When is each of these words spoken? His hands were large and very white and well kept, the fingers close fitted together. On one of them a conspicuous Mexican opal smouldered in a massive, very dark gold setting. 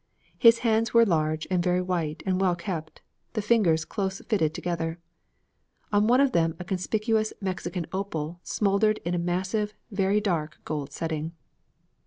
His 0.39 0.57
hands 0.65 0.95
were 0.95 1.05
large 1.05 1.45
and 1.51 1.63
very 1.63 1.79
white 1.79 2.23
and 2.25 2.41
well 2.41 2.55
kept, 2.55 3.01
the 3.33 3.39
fingers 3.43 3.85
close 3.85 4.19
fitted 4.27 4.51
together. 4.51 4.97
On 5.93 6.07
one 6.07 6.19
of 6.19 6.31
them 6.31 6.55
a 6.57 6.65
conspicuous 6.65 7.33
Mexican 7.39 7.85
opal 7.93 8.39
smouldered 8.41 8.97
in 9.05 9.13
a 9.13 9.19
massive, 9.19 9.75
very 9.91 10.19
dark 10.19 10.57
gold 10.65 10.91
setting. 10.91 11.33